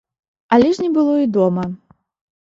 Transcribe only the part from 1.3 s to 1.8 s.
дома.